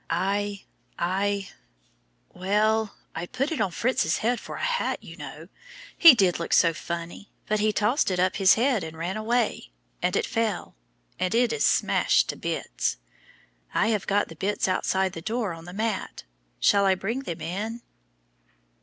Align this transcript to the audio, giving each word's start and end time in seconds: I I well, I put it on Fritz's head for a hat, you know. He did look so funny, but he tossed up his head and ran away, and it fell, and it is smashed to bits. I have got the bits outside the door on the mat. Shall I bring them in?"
I 0.09 0.63
I 0.97 1.49
well, 2.33 2.95
I 3.13 3.27
put 3.27 3.51
it 3.51 3.61
on 3.61 3.69
Fritz's 3.69 4.17
head 4.17 4.39
for 4.39 4.55
a 4.55 4.63
hat, 4.63 5.03
you 5.03 5.15
know. 5.15 5.47
He 5.95 6.15
did 6.15 6.39
look 6.39 6.53
so 6.53 6.73
funny, 6.73 7.29
but 7.45 7.59
he 7.59 7.71
tossed 7.71 8.09
up 8.11 8.37
his 8.37 8.55
head 8.55 8.83
and 8.83 8.97
ran 8.97 9.15
away, 9.15 9.69
and 10.01 10.15
it 10.15 10.25
fell, 10.25 10.73
and 11.19 11.35
it 11.35 11.53
is 11.53 11.63
smashed 11.65 12.29
to 12.29 12.35
bits. 12.35 12.97
I 13.75 13.89
have 13.89 14.07
got 14.07 14.27
the 14.27 14.35
bits 14.35 14.67
outside 14.67 15.13
the 15.13 15.21
door 15.21 15.53
on 15.53 15.65
the 15.65 15.71
mat. 15.71 16.23
Shall 16.59 16.87
I 16.87 16.95
bring 16.95 17.19
them 17.19 17.39
in?" 17.41 17.83